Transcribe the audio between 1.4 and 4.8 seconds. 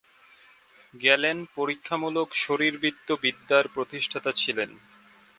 পরীক্ষামূলক শারীরবৃত্ত বিদ্যার প্রতিষ্ঠাতা ছিলেন।